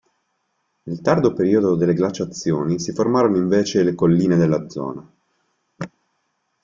[0.83, 5.07] Nel tardo periodo delle glaciazioni, si formarono invece le colline della zona.